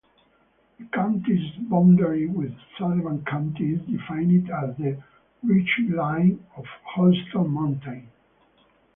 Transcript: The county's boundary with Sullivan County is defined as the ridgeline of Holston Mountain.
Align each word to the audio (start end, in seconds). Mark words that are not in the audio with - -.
The 0.79 0.85
county's 0.85 1.51
boundary 1.69 2.25
with 2.25 2.51
Sullivan 2.75 3.23
County 3.23 3.75
is 3.75 3.81
defined 3.81 4.49
as 4.49 4.75
the 4.77 4.99
ridgeline 5.45 6.39
of 6.57 6.65
Holston 6.83 7.51
Mountain. 7.51 8.09